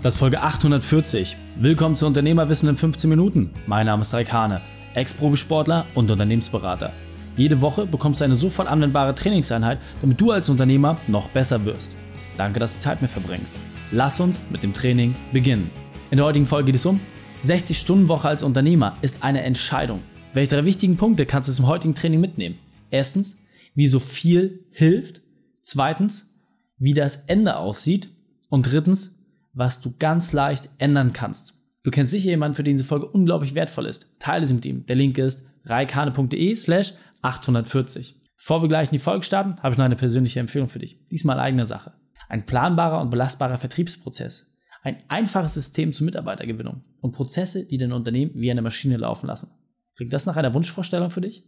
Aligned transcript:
Das 0.00 0.14
ist 0.14 0.20
Folge 0.20 0.40
840. 0.40 1.36
Willkommen 1.56 1.96
zu 1.96 2.06
Unternehmerwissen 2.06 2.68
in 2.68 2.76
15 2.76 3.10
Minuten. 3.10 3.50
Mein 3.66 3.86
Name 3.86 4.02
ist 4.02 4.14
Raik 4.14 4.32
Hane, 4.32 4.60
Ex-Profisportler 4.94 5.86
und 5.94 6.08
Unternehmensberater. 6.08 6.92
Jede 7.36 7.60
Woche 7.60 7.84
bekommst 7.84 8.20
du 8.20 8.24
eine 8.24 8.36
sofort 8.36 8.68
anwendbare 8.68 9.12
Trainingseinheit, 9.16 9.80
damit 10.00 10.20
du 10.20 10.30
als 10.30 10.48
Unternehmer 10.48 10.98
noch 11.08 11.30
besser 11.30 11.64
wirst. 11.64 11.96
Danke, 12.36 12.60
dass 12.60 12.76
du 12.76 12.82
Zeit 12.82 13.02
mit 13.02 13.10
verbringst. 13.10 13.58
Lass 13.90 14.20
uns 14.20 14.42
mit 14.50 14.62
dem 14.62 14.72
Training 14.72 15.16
beginnen. 15.32 15.68
In 16.12 16.18
der 16.18 16.26
heutigen 16.26 16.46
Folge 16.46 16.66
geht 16.66 16.76
es 16.76 16.86
um 16.86 17.00
60-Stunden-Woche 17.44 18.28
als 18.28 18.44
Unternehmer 18.44 18.96
ist 19.02 19.24
eine 19.24 19.42
Entscheidung. 19.42 20.00
Welche 20.32 20.54
drei 20.54 20.64
wichtigen 20.64 20.96
Punkte 20.96 21.26
kannst 21.26 21.48
du 21.48 21.62
im 21.62 21.68
heutigen 21.68 21.96
Training 21.96 22.20
mitnehmen? 22.20 22.58
Erstens, 22.92 23.42
wie 23.74 23.88
so 23.88 23.98
viel 23.98 24.64
hilft. 24.70 25.22
Zweitens, 25.60 26.36
wie 26.78 26.94
das 26.94 27.24
Ende 27.24 27.56
aussieht. 27.56 28.10
Und 28.48 28.62
drittens, 28.62 29.17
was 29.58 29.80
du 29.80 29.94
ganz 29.98 30.32
leicht 30.32 30.68
ändern 30.78 31.12
kannst. 31.12 31.54
Du 31.82 31.90
kennst 31.90 32.12
sicher 32.12 32.30
jemanden, 32.30 32.54
für 32.54 32.62
den 32.62 32.76
diese 32.76 32.84
Folge 32.84 33.06
unglaublich 33.06 33.54
wertvoll 33.54 33.86
ist. 33.86 34.18
Teile 34.20 34.46
sie 34.46 34.54
mit 34.54 34.64
ihm. 34.64 34.86
Der 34.86 34.94
Link 34.94 35.18
ist 35.18 35.50
reikane.de 35.64 36.54
slash 36.54 36.94
840. 37.22 38.14
Bevor 38.36 38.62
wir 38.62 38.68
gleich 38.68 38.90
in 38.90 38.98
die 38.98 39.02
Folge 39.02 39.24
starten, 39.24 39.56
habe 39.60 39.72
ich 39.72 39.78
noch 39.78 39.84
eine 39.84 39.96
persönliche 39.96 40.38
Empfehlung 40.38 40.68
für 40.68 40.78
dich. 40.78 41.04
Diesmal 41.10 41.40
eigene 41.40 41.66
Sache. 41.66 41.92
Ein 42.28 42.46
planbarer 42.46 43.00
und 43.00 43.10
belastbarer 43.10 43.58
Vertriebsprozess. 43.58 44.56
Ein 44.82 45.02
einfaches 45.08 45.54
System 45.54 45.92
zur 45.92 46.04
Mitarbeitergewinnung 46.04 46.84
und 47.00 47.12
Prozesse, 47.12 47.66
die 47.66 47.78
dein 47.78 47.92
Unternehmen 47.92 48.32
wie 48.34 48.50
eine 48.50 48.62
Maschine 48.62 48.96
laufen 48.96 49.26
lassen. 49.26 49.50
Klingt 49.96 50.12
das 50.12 50.26
nach 50.26 50.36
einer 50.36 50.54
Wunschvorstellung 50.54 51.10
für 51.10 51.20
dich? 51.20 51.44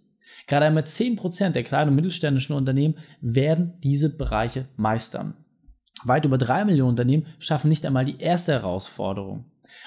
Gerade 0.49 0.67
einmal 0.67 0.83
10% 0.83 1.51
der 1.51 1.63
kleinen 1.63 1.91
und 1.91 1.97
mittelständischen 1.97 2.57
Unternehmen 2.57 2.97
werden 3.21 3.75
diese 3.85 4.17
Bereiche 4.17 4.69
meistern. 4.77 5.35
Weit 6.05 6.25
über 6.25 6.39
drei 6.39 6.65
Millionen 6.65 6.91
Unternehmen 6.91 7.27
schaffen 7.39 7.69
nicht 7.69 7.85
einmal 7.85 8.05
die 8.05 8.19
erste 8.19 8.53
Herausforderung. 8.53 9.45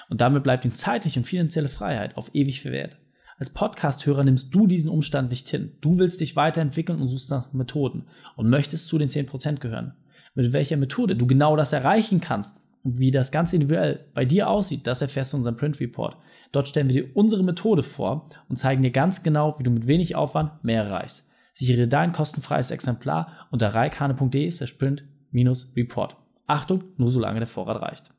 Und 0.08 0.20
damit 0.20 0.42
bleibt 0.42 0.64
ihnen 0.64 0.74
zeitliche 0.74 1.20
und 1.20 1.24
finanzielle 1.24 1.68
Freiheit 1.68 2.16
auf 2.16 2.34
ewig 2.34 2.62
verwehrt. 2.62 2.96
Als 3.38 3.50
Podcast-Hörer 3.50 4.22
nimmst 4.22 4.54
du 4.54 4.66
diesen 4.66 4.90
Umstand 4.90 5.30
nicht 5.30 5.48
hin. 5.48 5.72
Du 5.80 5.98
willst 5.98 6.20
dich 6.20 6.36
weiterentwickeln 6.36 7.00
und 7.00 7.08
suchst 7.08 7.30
nach 7.30 7.52
Methoden 7.52 8.04
und 8.36 8.48
möchtest 8.48 8.86
zu 8.86 8.96
den 8.98 9.08
10% 9.08 9.58
gehören. 9.58 9.94
Mit 10.34 10.52
welcher 10.52 10.76
Methode 10.76 11.16
du 11.16 11.26
genau 11.26 11.56
das 11.56 11.72
erreichen 11.72 12.20
kannst 12.20 12.60
und 12.84 13.00
wie 13.00 13.10
das 13.10 13.32
ganz 13.32 13.52
individuell 13.52 14.04
bei 14.14 14.24
dir 14.24 14.48
aussieht, 14.48 14.86
das 14.86 15.02
erfährst 15.02 15.32
du 15.32 15.36
in 15.36 15.40
unserem 15.40 15.56
Print 15.56 15.80
Report. 15.80 16.16
Dort 16.52 16.68
stellen 16.68 16.88
wir 16.88 17.02
dir 17.02 17.16
unsere 17.16 17.42
Methode 17.42 17.82
vor 17.82 18.28
und 18.48 18.56
zeigen 18.56 18.82
dir 18.82 18.92
ganz 18.92 19.24
genau, 19.24 19.58
wie 19.58 19.64
du 19.64 19.70
mit 19.70 19.88
wenig 19.88 20.14
Aufwand 20.14 20.62
mehr 20.62 20.84
erreichst. 20.84 21.28
Sichere 21.52 21.88
dein 21.88 22.12
kostenfreies 22.12 22.70
Exemplar 22.70 23.48
unter 23.50 23.74
reikane.de/print 23.74 25.04
Report. 25.76 26.16
Achtung, 26.46 26.84
nur 26.96 27.10
solange 27.10 27.40
der 27.40 27.48
Vorrat 27.48 27.82
reicht. 27.82 28.10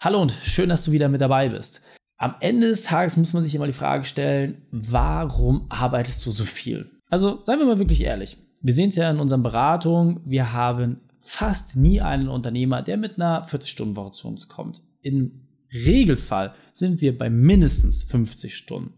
Hallo 0.00 0.20
und 0.20 0.32
schön, 0.42 0.68
dass 0.68 0.84
du 0.84 0.92
wieder 0.92 1.08
mit 1.08 1.20
dabei 1.20 1.48
bist. 1.48 1.82
Am 2.16 2.34
Ende 2.40 2.68
des 2.68 2.82
Tages 2.82 3.16
muss 3.16 3.32
man 3.32 3.42
sich 3.42 3.54
immer 3.54 3.66
die 3.66 3.72
Frage 3.72 4.04
stellen, 4.04 4.62
warum 4.70 5.66
arbeitest 5.68 6.24
du 6.26 6.30
so 6.30 6.44
viel? 6.44 6.90
Also 7.10 7.42
seien 7.44 7.58
wir 7.58 7.66
mal 7.66 7.78
wirklich 7.78 8.02
ehrlich. 8.02 8.38
Wir 8.60 8.74
sehen 8.74 8.88
es 8.88 8.96
ja 8.96 9.10
in 9.10 9.20
unseren 9.20 9.42
Beratungen, 9.42 10.20
wir 10.24 10.52
haben 10.52 11.00
fast 11.20 11.76
nie 11.76 12.00
einen 12.00 12.28
Unternehmer, 12.28 12.82
der 12.82 12.96
mit 12.96 13.16
einer 13.16 13.46
40-Stunden-Woche 13.46 14.12
zu 14.12 14.28
uns 14.28 14.48
kommt. 14.48 14.82
Im 15.00 15.46
Regelfall 15.72 16.54
sind 16.72 17.00
wir 17.00 17.16
bei 17.16 17.30
mindestens 17.30 18.02
50 18.04 18.56
Stunden. 18.56 18.94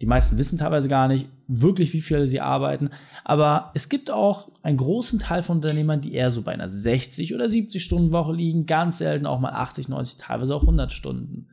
Die 0.00 0.06
meisten 0.06 0.38
wissen 0.38 0.58
teilweise 0.58 0.88
gar 0.88 1.08
nicht 1.08 1.28
wirklich, 1.48 1.92
wie 1.92 2.00
viel 2.00 2.26
sie 2.26 2.40
arbeiten. 2.40 2.90
Aber 3.24 3.72
es 3.74 3.88
gibt 3.88 4.10
auch 4.10 4.52
einen 4.62 4.76
großen 4.76 5.18
Teil 5.18 5.42
von 5.42 5.56
Unternehmern, 5.56 6.00
die 6.00 6.14
eher 6.14 6.30
so 6.30 6.42
bei 6.42 6.52
einer 6.52 6.68
60 6.68 7.34
oder 7.34 7.48
70 7.48 7.82
Stunden 7.82 8.12
Woche 8.12 8.32
liegen. 8.32 8.66
Ganz 8.66 8.98
selten 8.98 9.26
auch 9.26 9.40
mal 9.40 9.52
80, 9.52 9.88
90, 9.88 10.18
teilweise 10.18 10.54
auch 10.54 10.62
100 10.62 10.92
Stunden. 10.92 11.48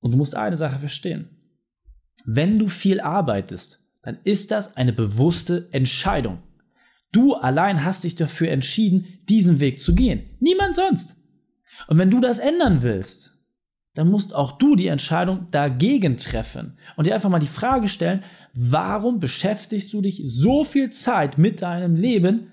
Und 0.00 0.12
du 0.12 0.18
musst 0.18 0.34
eine 0.34 0.58
Sache 0.58 0.78
verstehen. 0.78 1.30
Wenn 2.26 2.58
du 2.58 2.68
viel 2.68 3.00
arbeitest, 3.00 3.88
dann 4.02 4.18
ist 4.24 4.50
das 4.50 4.76
eine 4.76 4.92
bewusste 4.92 5.68
Entscheidung. 5.72 6.42
Du 7.12 7.34
allein 7.34 7.84
hast 7.84 8.04
dich 8.04 8.16
dafür 8.16 8.50
entschieden, 8.50 9.06
diesen 9.28 9.58
Weg 9.60 9.80
zu 9.80 9.94
gehen. 9.94 10.36
Niemand 10.38 10.74
sonst. 10.74 11.16
Und 11.88 11.98
wenn 11.98 12.10
du 12.10 12.20
das 12.20 12.38
ändern 12.38 12.82
willst, 12.82 13.39
dann 13.94 14.08
musst 14.08 14.34
auch 14.34 14.52
du 14.52 14.76
die 14.76 14.88
Entscheidung 14.88 15.48
dagegen 15.50 16.16
treffen 16.16 16.78
und 16.96 17.06
dir 17.06 17.14
einfach 17.14 17.30
mal 17.30 17.40
die 17.40 17.46
Frage 17.46 17.88
stellen, 17.88 18.22
warum 18.54 19.20
beschäftigst 19.20 19.92
du 19.92 20.00
dich 20.00 20.22
so 20.24 20.64
viel 20.64 20.90
Zeit 20.90 21.38
mit 21.38 21.62
deinem 21.62 21.96
Leben 21.96 22.52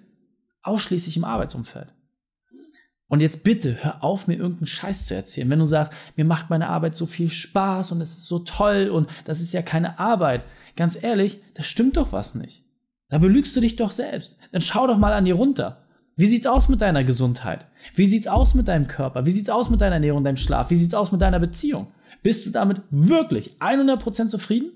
ausschließlich 0.64 1.18
im 1.18 1.24
Arbeitsumfeld? 1.24 1.94
Und 3.10 3.22
jetzt 3.22 3.44
bitte 3.44 3.84
hör 3.84 4.04
auf, 4.04 4.28
mir 4.28 4.36
irgendeinen 4.36 4.68
Scheiß 4.68 5.08
zu 5.08 5.16
erzählen. 5.16 5.50
Wenn 5.50 5.60
du 5.60 5.66
sagst, 5.66 5.94
mir 6.18 6.26
macht 6.26 6.50
meine 6.50 6.68
Arbeit 6.68 6.96
so 6.96 7.06
viel 7.06 7.30
Spaß 7.30 7.94
und 7.94 8.02
es 8.02 8.18
ist 8.18 8.26
so 8.26 8.40
toll 8.40 8.90
und 8.90 9.10
das 9.26 9.40
ist 9.40 9.54
ja 9.54 9.62
keine 9.62 9.98
Arbeit. 9.98 10.44
Ganz 10.76 11.02
ehrlich, 11.02 11.40
da 11.54 11.64
stimmt 11.64 11.96
doch 11.96 12.12
was 12.12 12.36
nicht. 12.36 12.66
Da 13.10 13.20
belügst 13.20 13.56
du 13.56 13.62
dich 13.62 13.78
doch 13.78 13.92
selbst. 13.92 14.38
Dann 14.52 14.62
schau 14.62 14.88
doch 14.88 14.98
mal 14.98 15.14
an 15.14 15.24
dir 15.24 15.36
runter. 15.36 15.87
Wie 16.18 16.26
sieht's 16.26 16.48
aus 16.48 16.68
mit 16.68 16.82
deiner 16.82 17.04
Gesundheit? 17.04 17.68
Wie 17.94 18.08
sieht's 18.08 18.28
aus 18.28 18.56
mit 18.56 18.68
deinem 18.68 18.88
Körper? 18.88 19.26
Wie 19.26 19.32
sieht's 19.32 19.52
aus 19.52 19.70
mit 19.70 19.82
deiner 19.82 19.96
Ernährung, 19.96 20.24
deinem 20.24 20.36
Schlaf? 20.36 20.72
Wie 20.72 20.76
sieht's 20.76 20.96
aus 20.96 21.12
mit 21.12 21.22
deiner 21.22 21.40
Beziehung? 21.40 21.88
Bist 22.24 22.48
du 22.48 22.50
damit 22.50 22.82
wirklich 22.90 23.56
100% 23.60 24.30
zufrieden? 24.30 24.72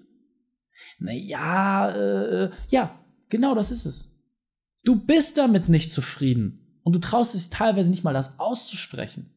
Naja, 1.00 1.90
äh, 1.90 2.52
ja, 2.70 3.00
genau 3.30 3.56
das 3.56 3.72
ist 3.72 3.86
es. 3.86 4.24
Du 4.86 4.96
bist 4.96 5.40
damit 5.40 5.68
nicht 5.68 5.92
zufrieden 5.92 6.80
und 6.84 6.94
du 6.94 7.00
traust 7.00 7.34
dich 7.34 7.50
teilweise 7.50 7.90
nicht 7.90 8.04
mal 8.04 8.14
das 8.14 8.40
auszusprechen. 8.40 9.32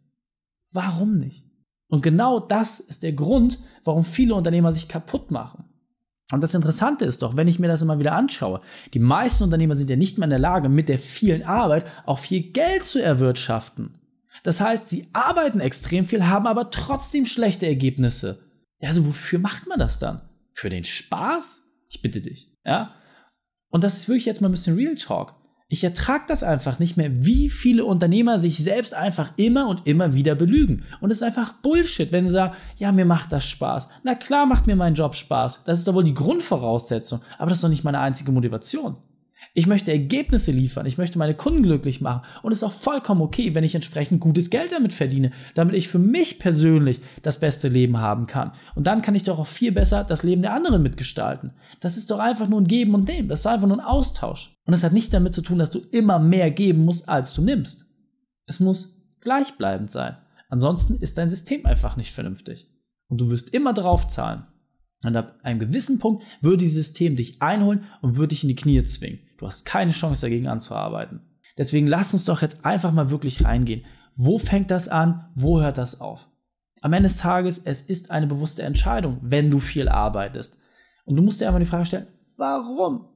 Warum 0.72 1.18
nicht? 1.18 1.42
Und 1.88 2.02
genau 2.02 2.38
das 2.38 2.80
ist 2.80 3.02
der 3.02 3.12
Grund, 3.12 3.60
warum 3.82 4.04
viele 4.04 4.34
Unternehmer 4.34 4.72
sich 4.72 4.88
kaputt 4.88 5.30
machen. 5.30 5.64
Und 6.32 6.40
das 6.40 6.54
Interessante 6.54 7.04
ist 7.04 7.22
doch, 7.22 7.36
wenn 7.36 7.48
ich 7.48 7.58
mir 7.58 7.68
das 7.68 7.82
immer 7.82 7.98
wieder 7.98 8.12
anschaue, 8.12 8.60
die 8.94 8.98
meisten 8.98 9.44
Unternehmer 9.44 9.76
sind 9.76 9.90
ja 9.90 9.96
nicht 9.96 10.18
mehr 10.18 10.24
in 10.24 10.30
der 10.30 10.38
Lage, 10.38 10.68
mit 10.68 10.88
der 10.88 10.98
vielen 10.98 11.42
Arbeit 11.42 11.86
auch 12.06 12.18
viel 12.18 12.52
Geld 12.52 12.84
zu 12.86 13.02
erwirtschaften. 13.02 14.00
Das 14.42 14.60
heißt, 14.60 14.88
sie 14.88 15.08
arbeiten 15.12 15.60
extrem 15.60 16.04
viel, 16.04 16.26
haben 16.26 16.46
aber 16.46 16.70
trotzdem 16.70 17.26
schlechte 17.26 17.66
Ergebnisse. 17.66 18.50
Ja, 18.80 18.88
also 18.88 19.06
wofür 19.06 19.38
macht 19.38 19.66
man 19.66 19.78
das 19.78 19.98
dann? 19.98 20.22
Für 20.54 20.70
den 20.70 20.84
Spaß? 20.84 21.62
Ich 21.88 22.02
bitte 22.02 22.20
dich. 22.20 22.52
Ja? 22.64 22.94
Und 23.68 23.84
das 23.84 23.98
ist 23.98 24.08
wirklich 24.08 24.24
jetzt 24.24 24.40
mal 24.40 24.48
ein 24.48 24.52
bisschen 24.52 24.76
Real 24.76 24.94
Talk. 24.94 25.34
Ich 25.74 25.82
ertrage 25.82 26.22
das 26.28 26.44
einfach 26.44 26.78
nicht 26.78 26.96
mehr, 26.96 27.10
wie 27.24 27.50
viele 27.50 27.84
Unternehmer 27.84 28.38
sich 28.38 28.58
selbst 28.58 28.94
einfach 28.94 29.32
immer 29.34 29.66
und 29.66 29.84
immer 29.88 30.14
wieder 30.14 30.36
belügen. 30.36 30.84
Und 31.00 31.10
es 31.10 31.16
ist 31.16 31.24
einfach 31.24 31.54
Bullshit, 31.54 32.12
wenn 32.12 32.26
sie 32.26 32.32
sagen, 32.34 32.54
ja, 32.78 32.92
mir 32.92 33.04
macht 33.04 33.32
das 33.32 33.44
Spaß. 33.48 33.88
Na 34.04 34.14
klar 34.14 34.46
macht 34.46 34.68
mir 34.68 34.76
mein 34.76 34.94
Job 34.94 35.16
Spaß. 35.16 35.64
Das 35.64 35.80
ist 35.80 35.88
doch 35.88 35.94
wohl 35.94 36.04
die 36.04 36.14
Grundvoraussetzung. 36.14 37.22
Aber 37.38 37.48
das 37.48 37.58
ist 37.58 37.64
doch 37.64 37.68
nicht 37.68 37.82
meine 37.82 37.98
einzige 37.98 38.30
Motivation. 38.30 38.98
Ich 39.56 39.68
möchte 39.68 39.92
Ergebnisse 39.92 40.50
liefern, 40.50 40.84
ich 40.84 40.98
möchte 40.98 41.16
meine 41.16 41.36
Kunden 41.36 41.62
glücklich 41.62 42.00
machen 42.00 42.26
und 42.42 42.50
es 42.50 42.58
ist 42.58 42.64
auch 42.64 42.72
vollkommen 42.72 43.22
okay, 43.22 43.54
wenn 43.54 43.62
ich 43.62 43.76
entsprechend 43.76 44.18
gutes 44.20 44.50
Geld 44.50 44.72
damit 44.72 44.92
verdiene, 44.92 45.30
damit 45.54 45.76
ich 45.76 45.86
für 45.86 46.00
mich 46.00 46.40
persönlich 46.40 47.00
das 47.22 47.38
beste 47.38 47.68
Leben 47.68 47.98
haben 47.98 48.26
kann. 48.26 48.50
Und 48.74 48.88
dann 48.88 49.00
kann 49.00 49.14
ich 49.14 49.22
doch 49.22 49.38
auch 49.38 49.46
viel 49.46 49.70
besser 49.70 50.02
das 50.02 50.24
Leben 50.24 50.42
der 50.42 50.54
anderen 50.54 50.82
mitgestalten. 50.82 51.52
Das 51.78 51.96
ist 51.96 52.10
doch 52.10 52.18
einfach 52.18 52.48
nur 52.48 52.60
ein 52.60 52.66
Geben 52.66 52.94
und 52.94 53.06
Nehmen, 53.06 53.28
das 53.28 53.40
ist 53.40 53.46
einfach 53.46 53.68
nur 53.68 53.78
ein 53.78 53.84
Austausch. 53.84 54.56
Und 54.64 54.74
es 54.74 54.82
hat 54.82 54.92
nicht 54.92 55.14
damit 55.14 55.34
zu 55.34 55.42
tun, 55.42 55.60
dass 55.60 55.70
du 55.70 55.78
immer 55.92 56.18
mehr 56.18 56.50
geben 56.50 56.84
musst, 56.84 57.08
als 57.08 57.32
du 57.32 57.42
nimmst. 57.42 57.94
Es 58.46 58.58
muss 58.58 59.06
gleichbleibend 59.20 59.92
sein. 59.92 60.16
Ansonsten 60.48 60.96
ist 60.96 61.16
dein 61.16 61.30
System 61.30 61.64
einfach 61.64 61.96
nicht 61.96 62.12
vernünftig. 62.12 62.68
Und 63.06 63.20
du 63.20 63.30
wirst 63.30 63.54
immer 63.54 63.72
draufzahlen. 63.72 64.46
Und 65.04 65.14
ab 65.16 65.38
einem 65.44 65.60
gewissen 65.60 66.00
Punkt 66.00 66.24
würde 66.40 66.56
dieses 66.56 66.86
System 66.86 67.14
dich 67.14 67.40
einholen 67.40 67.84
und 68.02 68.16
würde 68.16 68.30
dich 68.30 68.42
in 68.42 68.48
die 68.48 68.56
Knie 68.56 68.82
zwingen. 68.82 69.20
Du 69.38 69.46
hast 69.46 69.64
keine 69.64 69.92
Chance 69.92 70.26
dagegen 70.26 70.48
anzuarbeiten. 70.48 71.20
Deswegen 71.56 71.86
lass 71.86 72.12
uns 72.12 72.24
doch 72.24 72.42
jetzt 72.42 72.64
einfach 72.64 72.92
mal 72.92 73.10
wirklich 73.10 73.44
reingehen. 73.44 73.84
Wo 74.16 74.38
fängt 74.38 74.70
das 74.70 74.88
an? 74.88 75.28
Wo 75.34 75.60
hört 75.60 75.78
das 75.78 76.00
auf? 76.00 76.28
Am 76.80 76.92
Ende 76.92 77.08
des 77.08 77.18
Tages, 77.18 77.58
es 77.58 77.82
ist 77.82 78.10
eine 78.10 78.26
bewusste 78.26 78.62
Entscheidung, 78.62 79.18
wenn 79.22 79.50
du 79.50 79.58
viel 79.58 79.88
arbeitest. 79.88 80.60
Und 81.04 81.16
du 81.16 81.22
musst 81.22 81.40
dir 81.40 81.46
einfach 81.46 81.60
die 81.60 81.66
Frage 81.66 81.86
stellen, 81.86 82.06
warum? 82.36 83.08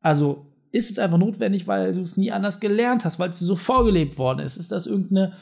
Also 0.00 0.46
ist 0.72 0.90
es 0.90 0.98
einfach 0.98 1.18
notwendig, 1.18 1.66
weil 1.66 1.94
du 1.94 2.00
es 2.00 2.16
nie 2.16 2.32
anders 2.32 2.60
gelernt 2.60 3.04
hast, 3.04 3.18
weil 3.18 3.30
es 3.30 3.38
dir 3.38 3.44
so 3.44 3.56
vorgelebt 3.56 4.18
worden 4.18 4.40
ist? 4.40 4.56
Ist 4.56 4.72
das 4.72 4.86
irgendeine 4.86 5.34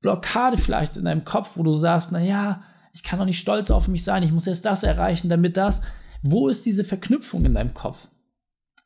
Blockade 0.00 0.56
vielleicht 0.56 0.96
in 0.96 1.04
deinem 1.04 1.24
Kopf, 1.24 1.56
wo 1.56 1.62
du 1.62 1.74
sagst, 1.74 2.12
na 2.12 2.20
ja, 2.20 2.62
ich 2.92 3.02
kann 3.02 3.18
doch 3.18 3.26
nicht 3.26 3.40
stolz 3.40 3.70
auf 3.70 3.88
mich 3.88 4.04
sein, 4.04 4.22
ich 4.22 4.32
muss 4.32 4.46
erst 4.46 4.64
das 4.64 4.82
erreichen, 4.82 5.28
damit 5.28 5.56
das. 5.56 5.82
Wo 6.22 6.48
ist 6.48 6.64
diese 6.64 6.84
Verknüpfung 6.84 7.44
in 7.44 7.54
deinem 7.54 7.74
Kopf? 7.74 8.08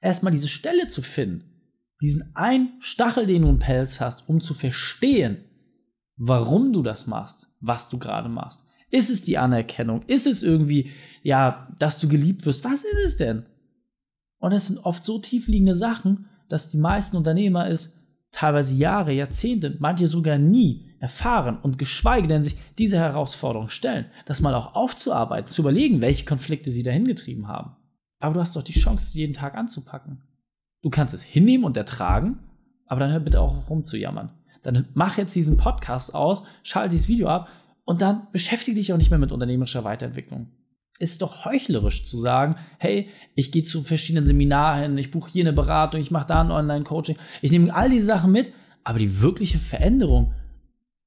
Erstmal 0.01 0.33
diese 0.33 0.49
Stelle 0.49 0.89
zu 0.89 1.03
finden, 1.03 1.45
diesen 2.01 2.35
einen 2.35 2.73
Stachel, 2.81 3.27
den 3.27 3.43
du 3.43 3.49
im 3.49 3.59
Pelz 3.59 4.01
hast, 4.01 4.29
um 4.29 4.41
zu 4.41 4.55
verstehen, 4.55 5.45
warum 6.17 6.73
du 6.73 6.83
das 6.83 7.07
machst, 7.07 7.55
was 7.61 7.91
du 7.91 7.99
gerade 7.99 8.29
machst. 8.29 8.65
Ist 8.91 9.11
es 9.11 9.23
die 9.23 9.39
Anerkennung? 9.39 10.03
Ist 10.07 10.27
es 10.27 10.43
irgendwie, 10.43 10.91
ja, 11.23 11.69
dass 11.79 11.99
du 11.99 12.09
geliebt 12.09 12.45
wirst? 12.47 12.65
Was 12.65 12.85
ist 12.85 13.05
es 13.05 13.17
denn? 13.17 13.45
Und 14.39 14.53
es 14.53 14.69
sind 14.69 14.79
oft 14.85 15.05
so 15.05 15.19
tiefliegende 15.19 15.75
Sachen, 15.75 16.29
dass 16.49 16.71
die 16.71 16.79
meisten 16.79 17.17
Unternehmer 17.17 17.69
es 17.69 18.01
teilweise 18.33 18.75
Jahre, 18.75 19.13
Jahrzehnte, 19.13 19.77
manche 19.79 20.07
sogar 20.07 20.39
nie 20.39 20.91
erfahren 20.99 21.59
und 21.61 21.79
geschweige 21.79 22.29
denn 22.29 22.43
sich 22.43 22.59
diese 22.79 22.99
Herausforderung 22.99 23.69
stellen, 23.69 24.07
das 24.27 24.41
mal 24.41 24.55
auch 24.55 24.75
aufzuarbeiten, 24.75 25.51
zu 25.51 25.63
überlegen, 25.63 26.01
welche 26.01 26.25
Konflikte 26.25 26.71
sie 26.71 26.83
dahin 26.83 27.07
getrieben 27.07 27.49
haben. 27.49 27.77
Aber 28.21 28.35
du 28.35 28.41
hast 28.41 28.55
doch 28.55 28.63
die 28.63 28.73
Chance, 28.73 29.05
es 29.09 29.15
jeden 29.15 29.33
Tag 29.33 29.57
anzupacken. 29.57 30.23
Du 30.83 30.91
kannst 30.91 31.15
es 31.15 31.23
hinnehmen 31.23 31.65
und 31.65 31.77
ertragen, 31.77 32.39
aber 32.87 33.01
dann 33.01 33.11
hör 33.11 33.21
bitte 33.21 33.41
auch 33.41 33.69
rumzujammern. 33.69 34.31
Dann 34.63 34.89
mach 34.95 35.19
jetzt 35.19 35.35
diesen 35.35 35.57
Podcast 35.57 36.15
aus, 36.15 36.45
schalte 36.63 36.91
dieses 36.91 37.09
Video 37.09 37.29
ab 37.29 37.49
und 37.85 38.03
dann 38.03 38.29
beschäftige 38.33 38.77
dich 38.77 38.93
auch 38.93 38.99
nicht 38.99 39.11
mehr 39.11 39.19
mit 39.19 39.33
unternehmerischer 39.33 39.85
Weiterentwicklung. 39.85 40.49
Ist 40.99 41.23
doch 41.23 41.47
heuchlerisch 41.47 42.05
zu 42.05 42.19
sagen, 42.19 42.57
hey, 42.79 43.09
ich 43.35 43.53
gehe 43.53 43.63
zu 43.63 43.83
verschiedenen 43.83 44.27
Seminaren, 44.27 44.99
ich 44.99 45.11
buche 45.11 45.31
hier 45.31 45.45
eine 45.45 45.55
Beratung, 45.55 46.01
ich 46.01 46.11
mache 46.11 46.27
da 46.27 46.43
ein 46.43 46.51
Online-Coaching, 46.51 47.17
ich 47.41 47.51
nehme 47.51 47.75
all 47.75 47.89
diese 47.89 48.05
Sachen 48.05 48.33
mit, 48.33 48.53
aber 48.85 48.99
die 48.99 49.23
wirkliche 49.23 49.59
Veränderung, 49.59 50.35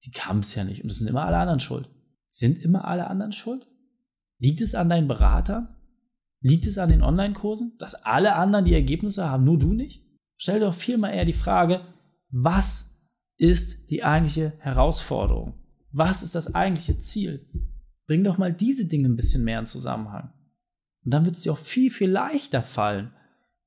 die 0.04 0.12
kam 0.12 0.40
bisher 0.40 0.64
nicht. 0.64 0.84
Und 0.84 0.92
es 0.92 0.98
sind 0.98 1.08
immer 1.08 1.26
alle 1.26 1.38
anderen 1.38 1.60
schuld. 1.60 1.90
Sind 2.28 2.58
immer 2.58 2.86
alle 2.88 3.08
anderen 3.08 3.32
schuld? 3.32 3.68
Liegt 4.40 4.62
es 4.62 4.74
an 4.74 4.90
deinen 4.90 5.08
Beratern? 5.08 5.68
Liegt 6.44 6.68
es 6.68 6.78
an 6.78 6.90
den 6.90 7.04
Online-Kursen, 7.04 7.78
dass 7.80 7.96
alle 8.04 8.36
anderen 8.36 8.66
die 8.66 8.74
Ergebnisse 8.74 9.30
haben, 9.30 9.46
nur 9.46 9.58
du 9.58 9.74
nicht? 9.74 10.06
Stell 10.36 10.60
doch 10.60 10.76
vielmehr 10.76 11.14
eher 11.14 11.24
die 11.24 11.32
Frage, 11.32 11.88
was 12.30 13.02
ist 13.38 13.90
die 13.90 14.04
eigentliche 14.04 14.52
Herausforderung? 14.60 15.54
Was 15.92 16.22
ist 16.22 16.36
das 16.36 16.54
eigentliche 16.54 17.00
Ziel? 17.00 17.50
Bring 18.08 18.26
doch 18.26 18.38
mal 18.38 18.54
diese 18.54 18.90
Dinge 18.90 19.08
ein 19.08 19.16
bisschen 19.16 19.46
mehr 19.46 19.60
in 19.60 19.66
Zusammenhang. 19.66 20.34
Und 21.06 21.14
dann 21.14 21.24
wird 21.24 21.38
es 21.38 21.44
dir 21.44 21.54
auch 21.54 21.58
viel, 21.58 21.90
viel 21.90 22.10
leichter 22.10 22.62
fallen, 22.62 23.14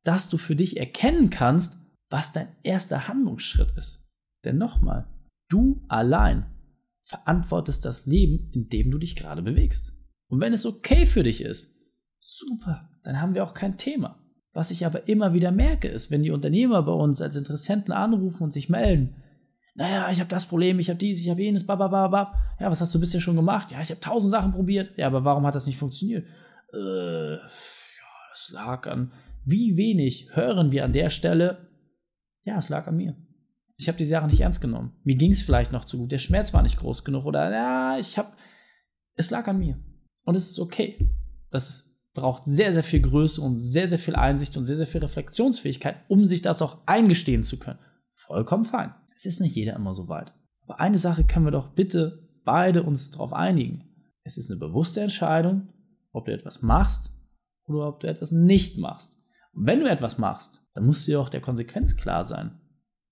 dass 0.05 0.29
du 0.29 0.37
für 0.37 0.55
dich 0.55 0.79
erkennen 0.79 1.31
kannst, 1.31 1.91
was 2.11 2.33
dein 2.33 2.49
erster 2.63 3.09
Handlungsschritt 3.09 3.73
ist. 3.79 4.07
Denn 4.45 4.59
nochmal, 4.59 5.09
du 5.49 5.83
allein 5.89 6.45
verantwortest 7.01 7.87
das 7.87 8.05
Leben, 8.05 8.51
in 8.53 8.69
dem 8.69 8.91
du 8.91 8.99
dich 8.99 9.17
gerade 9.17 9.41
bewegst. 9.41 9.95
Und 10.29 10.41
wenn 10.41 10.53
es 10.53 10.67
okay 10.67 11.07
für 11.07 11.23
dich 11.23 11.41
ist, 11.41 11.76
super, 12.27 12.91
dann 13.05 13.21
haben 13.21 13.35
wir 13.35 13.45
auch 13.45 13.55
kein 13.55 13.79
Thema. 13.79 14.19
Was 14.53 14.71
ich 14.71 14.85
aber 14.85 15.09
immer 15.09 15.33
wieder 15.33 15.53
merke, 15.53 15.89
ist, 15.89 16.11
wenn 16.11 16.23
die 16.23 16.31
Unternehmer 16.31 16.83
bei 16.83 16.93
uns 16.93 17.21
als 17.21 17.37
Interessenten 17.37 17.93
anrufen 17.93 18.43
und 18.43 18.53
sich 18.53 18.69
melden, 18.69 19.23
naja, 19.75 20.11
ich 20.11 20.19
habe 20.21 20.31
das 20.31 20.47
Problem, 20.47 20.79
ich 20.79 20.89
habe 20.89 20.99
dies, 20.99 21.23
ich 21.23 21.29
habe 21.29 21.43
jenes, 21.43 21.67
babababab. 21.67 22.35
Ja, 22.59 22.71
was 22.71 22.81
hast 22.81 22.95
du 22.95 23.01
bisher 23.01 23.21
schon 23.21 23.37
gemacht? 23.37 23.73
Ja, 23.73 23.83
ich 23.83 23.91
habe 23.91 24.01
tausend 24.01 24.31
Sachen 24.31 24.53
probiert. 24.53 24.97
Ja, 24.97 25.07
aber 25.07 25.25
warum 25.25 25.47
hat 25.47 25.55
das 25.55 25.67
nicht 25.67 25.77
funktioniert? 25.77 26.27
Äh, 26.73 27.35
ja, 27.35 27.41
das 28.31 28.51
lag 28.53 28.87
an, 28.87 29.13
wie 29.45 29.77
wenig 29.77 30.31
hören 30.33 30.71
wir 30.71 30.85
an 30.85 30.95
der 30.95 31.11
Stelle? 31.11 31.69
Ja, 32.45 32.57
es 32.57 32.71
lag 32.71 32.87
an 32.87 32.97
mir. 32.97 33.15
Ich 33.77 33.89
habe 33.89 33.99
die 33.99 34.07
Sache 34.07 34.27
nicht 34.27 34.41
ernst 34.41 34.63
genommen. 34.63 34.97
Mir 35.05 35.17
ging 35.17 35.33
es 35.33 35.43
vielleicht 35.43 35.73
noch 35.73 35.85
zu 35.85 35.99
gut. 35.99 36.13
Der 36.13 36.19
Schmerz 36.19 36.55
war 36.55 36.63
nicht 36.63 36.79
groß 36.79 37.05
genug 37.05 37.27
oder 37.27 37.51
ja, 37.53 37.99
ich 37.99 38.17
habe, 38.17 38.33
es 39.15 39.31
lag 39.31 39.47
an 39.47 39.59
mir. 39.59 39.79
Und 40.25 40.35
es 40.35 40.51
ist 40.51 40.59
okay. 40.59 41.11
Das 41.51 41.96
braucht 42.17 42.47
sehr, 42.47 42.73
sehr 42.73 42.83
viel 42.83 43.01
Größe 43.01 43.41
und 43.41 43.61
sehr, 43.61 43.89
sehr 43.89 43.99
viel 43.99 44.17
Einsicht 44.17 44.57
und 44.57 44.65
sehr, 44.65 44.77
sehr 44.77 44.87
viel 44.87 45.01
Reflexionsfähigkeit, 45.01 45.97
um 46.09 46.27
sich 46.27 46.43
das 46.43 46.63
auch 46.63 46.79
eingestehen 46.87 47.45
zu 47.45 47.59
können. 47.59 47.79
Vollkommen 48.15 48.65
fein. 48.65 48.95
Es 49.15 49.27
ist 49.27 49.41
nicht 49.41 49.55
jeder 49.55 49.77
immer 49.77 49.95
so 49.95 50.09
weit. 50.09 50.33
Aber 50.65 50.81
eine 50.81 50.99
Sache 50.99 51.25
können 51.25 51.45
wir 51.45 51.53
doch 51.53 51.69
bitte 51.69 52.29
beide 52.45 52.83
uns 52.83 53.13
darauf 53.13 53.33
einigen. 53.33 53.85
Es 54.25 54.37
ist 54.37 54.51
eine 54.51 54.59
bewusste 54.59 55.01
Entscheidung, 55.01 55.69
ob 56.13 56.27
du 56.27 56.33
etwas 56.33 56.63
machst 56.63 57.11
oder 57.67 57.87
ob 57.89 58.01
du 58.01 58.09
etwas 58.09 58.33
nicht 58.33 58.79
machst. 58.79 59.13
Und 59.53 59.67
wenn 59.67 59.81
du 59.81 59.89
etwas 59.89 60.19
machst, 60.19 60.67
dann 60.75 60.85
musst 60.85 61.07
du 61.07 61.13
dir 61.13 61.21
auch 61.21 61.29
der 61.29 61.41
Konsequenz 61.41 61.97
klar 61.97 62.25
sein. 62.25 62.59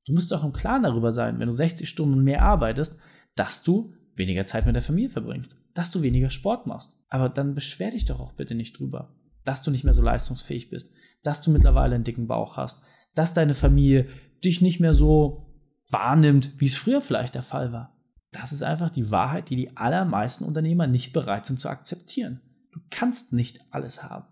Du 0.06 0.12
musst 0.12 0.32
auch 0.34 0.44
im 0.44 0.52
Klaren 0.52 0.82
darüber 0.82 1.12
sein, 1.12 1.38
wenn 1.38 1.48
du 1.48 1.54
60 1.54 1.88
Stunden 1.88 2.22
mehr 2.24 2.42
arbeitest, 2.42 3.00
dass 3.36 3.62
du 3.62 3.94
weniger 4.16 4.46
Zeit 4.46 4.66
mit 4.66 4.75
der 4.75 4.82
Familie 4.82 5.11
verbringst, 5.11 5.56
dass 5.75 5.90
du 5.90 6.02
weniger 6.02 6.31
Sport 6.31 6.66
machst. 6.66 6.99
Aber 7.08 7.28
dann 7.28 7.55
beschwer 7.55 7.90
dich 7.90 8.05
doch 8.05 8.20
auch 8.20 8.32
bitte 8.32 8.55
nicht 8.55 8.78
drüber, 8.78 9.14
dass 9.44 9.62
du 9.62 9.70
nicht 9.70 9.84
mehr 9.84 9.94
so 9.94 10.02
leistungsfähig 10.02 10.70
bist, 10.70 10.93
dass 11.22 11.43
du 11.43 11.50
mittlerweile 11.50 11.94
einen 11.94 12.05
dicken 12.05 12.26
Bauch 12.26 12.56
hast, 12.56 12.82
dass 13.14 13.34
deine 13.34 13.55
Familie 13.55 14.08
dich 14.43 14.61
nicht 14.61 14.81
mehr 14.81 14.94
so 14.94 15.46
wahrnimmt, 15.90 16.52
wie 16.58 16.66
es 16.66 16.75
früher 16.75 17.00
vielleicht 17.00 17.34
der 17.34 17.43
Fall 17.43 17.72
war. 17.72 17.96
Das 18.32 18.52
ist 18.52 18.62
einfach 18.62 18.90
die 18.90 19.11
Wahrheit, 19.11 19.49
die 19.49 19.56
die 19.56 19.76
allermeisten 19.76 20.44
Unternehmer 20.44 20.87
nicht 20.87 21.12
bereit 21.12 21.46
sind 21.46 21.61
zu 21.61 21.69
akzeptieren. 21.69 22.40
Du 22.72 22.81
kannst 22.90 23.32
nicht 23.32 23.61
alles 23.70 24.02
haben. 24.02 24.26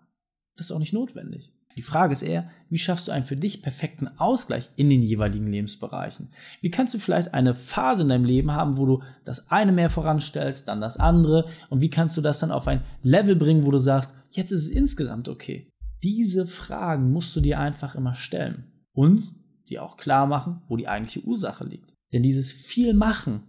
Das 0.56 0.67
ist 0.67 0.73
auch 0.73 0.81
nicht 0.81 0.93
notwendig. 0.93 1.51
Die 1.76 1.82
Frage 1.82 2.12
ist 2.12 2.22
eher, 2.22 2.50
wie 2.69 2.78
schaffst 2.78 3.08
du 3.08 3.12
einen 3.12 3.24
für 3.24 3.36
dich 3.36 3.62
perfekten 3.62 4.08
Ausgleich 4.19 4.70
in 4.76 4.88
den 4.88 5.02
jeweiligen 5.02 5.46
Lebensbereichen? 5.46 6.28
Wie 6.60 6.70
kannst 6.70 6.94
du 6.94 6.98
vielleicht 6.98 7.34
eine 7.34 7.54
Phase 7.54 8.02
in 8.02 8.08
deinem 8.08 8.24
Leben 8.24 8.52
haben, 8.52 8.76
wo 8.76 8.86
du 8.86 9.02
das 9.24 9.50
eine 9.50 9.72
mehr 9.72 9.90
voranstellst, 9.90 10.69
dann 10.69 10.80
das 10.80 10.98
andere? 10.98 11.48
Und 11.70 11.80
wie 11.80 11.90
kannst 11.90 12.16
du 12.16 12.20
das 12.20 12.38
dann 12.38 12.50
auf 12.50 12.69
ein 12.69 12.82
Level 13.02 13.36
bringen, 13.36 13.64
wo 13.64 13.70
du 13.70 13.78
sagst, 13.78 14.14
jetzt 14.30 14.52
ist 14.52 14.66
es 14.66 14.72
insgesamt 14.72 15.28
okay? 15.28 15.69
Diese 16.02 16.46
Fragen 16.46 17.12
musst 17.12 17.34
du 17.36 17.40
dir 17.40 17.60
einfach 17.60 17.94
immer 17.94 18.14
stellen. 18.14 18.72
Und 18.92 19.22
dir 19.69 19.82
auch 19.82 19.96
klar 19.96 20.26
machen, 20.26 20.62
wo 20.69 20.76
die 20.76 20.88
eigentliche 20.88 21.26
Ursache 21.26 21.64
liegt. 21.64 21.92
Denn 22.12 22.22
dieses 22.22 22.52
viel 22.52 22.94
machen 22.94 23.42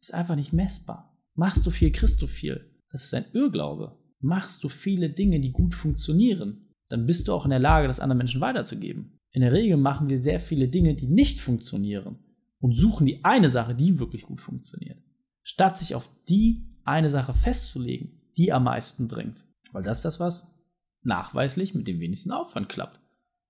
ist 0.00 0.14
einfach 0.14 0.36
nicht 0.36 0.52
messbar. 0.52 1.18
Machst 1.34 1.66
du 1.66 1.70
viel, 1.70 1.92
kriegst 1.92 2.22
du 2.22 2.26
viel. 2.26 2.70
Das 2.90 3.04
ist 3.04 3.14
ein 3.14 3.26
Irrglaube. 3.32 3.98
Machst 4.20 4.64
du 4.64 4.68
viele 4.68 5.10
Dinge, 5.10 5.40
die 5.40 5.52
gut 5.52 5.74
funktionieren, 5.74 6.65
dann 6.88 7.06
bist 7.06 7.28
du 7.28 7.32
auch 7.32 7.44
in 7.44 7.50
der 7.50 7.58
Lage, 7.58 7.86
das 7.86 8.00
anderen 8.00 8.18
Menschen 8.18 8.40
weiterzugeben. 8.40 9.18
In 9.32 9.42
der 9.42 9.52
Regel 9.52 9.76
machen 9.76 10.08
wir 10.08 10.20
sehr 10.20 10.40
viele 10.40 10.68
Dinge, 10.68 10.94
die 10.94 11.08
nicht 11.08 11.40
funktionieren 11.40 12.18
und 12.60 12.76
suchen 12.76 13.06
die 13.06 13.24
eine 13.24 13.50
Sache, 13.50 13.74
die 13.74 13.98
wirklich 13.98 14.22
gut 14.22 14.40
funktioniert. 14.40 14.98
Statt 15.42 15.78
sich 15.78 15.94
auf 15.94 16.08
die 16.28 16.66
eine 16.84 17.10
Sache 17.10 17.34
festzulegen, 17.34 18.20
die 18.36 18.52
am 18.52 18.64
meisten 18.64 19.08
bringt. 19.08 19.44
Weil 19.72 19.82
das 19.82 19.98
ist 19.98 20.04
das, 20.04 20.20
was 20.20 20.54
nachweislich 21.02 21.74
mit 21.74 21.86
dem 21.86 22.00
wenigsten 22.00 22.32
Aufwand 22.32 22.68
klappt. 22.68 23.00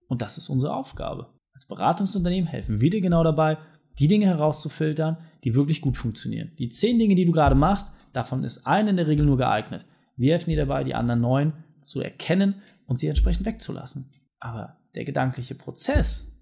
Und 0.08 0.22
das 0.22 0.38
ist 0.38 0.48
unsere 0.48 0.74
Aufgabe. 0.74 1.32
Als 1.52 1.66
Beratungsunternehmen 1.66 2.48
helfen 2.48 2.80
wir 2.80 2.90
dir 2.90 3.00
genau 3.00 3.24
dabei, 3.24 3.58
die 3.98 4.08
Dinge 4.08 4.26
herauszufiltern, 4.26 5.18
die 5.44 5.54
wirklich 5.54 5.80
gut 5.80 5.96
funktionieren. 5.96 6.52
Die 6.58 6.68
zehn 6.68 6.98
Dinge, 6.98 7.14
die 7.14 7.24
du 7.24 7.32
gerade 7.32 7.54
machst, 7.54 7.92
davon 8.12 8.44
ist 8.44 8.66
eine 8.66 8.90
in 8.90 8.96
der 8.96 9.06
Regel 9.06 9.24
nur 9.24 9.38
geeignet. 9.38 9.84
Wir 10.16 10.32
helfen 10.32 10.50
dir 10.50 10.56
dabei, 10.56 10.84
die 10.84 10.94
anderen 10.94 11.20
neun 11.20 11.52
zu 11.86 12.00
erkennen 12.00 12.62
und 12.86 12.98
sie 12.98 13.08
entsprechend 13.08 13.46
wegzulassen. 13.46 14.10
Aber 14.38 14.78
der 14.94 15.04
gedankliche 15.04 15.54
Prozess, 15.54 16.40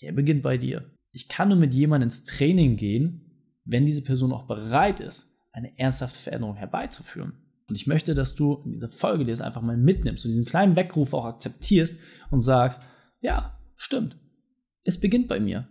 der 0.00 0.12
beginnt 0.12 0.42
bei 0.42 0.56
dir. 0.58 0.90
Ich 1.12 1.28
kann 1.28 1.48
nur 1.48 1.58
mit 1.58 1.74
jemandem 1.74 2.08
ins 2.08 2.24
Training 2.24 2.76
gehen, 2.76 3.30
wenn 3.64 3.86
diese 3.86 4.02
Person 4.02 4.32
auch 4.32 4.46
bereit 4.46 5.00
ist, 5.00 5.38
eine 5.52 5.78
ernsthafte 5.78 6.18
Veränderung 6.18 6.56
herbeizuführen. 6.56 7.32
Und 7.68 7.76
ich 7.76 7.86
möchte, 7.86 8.14
dass 8.14 8.34
du 8.34 8.62
in 8.64 8.72
dieser 8.72 8.88
Folge 8.88 9.24
dir 9.24 9.32
das 9.32 9.40
einfach 9.40 9.62
mal 9.62 9.76
mitnimmst 9.76 10.24
und 10.24 10.30
diesen 10.30 10.44
kleinen 10.44 10.76
Weckruf 10.76 11.14
auch 11.14 11.24
akzeptierst 11.24 12.00
und 12.30 12.40
sagst, 12.40 12.82
ja, 13.20 13.58
stimmt, 13.76 14.18
es 14.82 14.98
beginnt 14.98 15.28
bei 15.28 15.40
mir. 15.40 15.68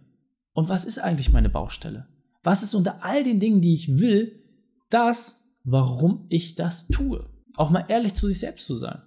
Und 0.53 0.69
was 0.69 0.85
ist 0.85 0.99
eigentlich 0.99 1.31
meine 1.31 1.49
Baustelle? 1.49 2.07
Was 2.43 2.63
ist 2.63 2.73
unter 2.73 3.03
all 3.03 3.23
den 3.23 3.39
Dingen, 3.39 3.61
die 3.61 3.73
ich 3.73 3.99
will, 3.99 4.43
das, 4.89 5.51
warum 5.63 6.25
ich 6.29 6.55
das 6.55 6.87
tue? 6.87 7.29
Auch 7.55 7.69
mal 7.69 7.85
ehrlich 7.89 8.13
zu 8.13 8.27
sich 8.27 8.39
selbst 8.39 8.65
zu 8.65 8.75
sein. 8.75 9.01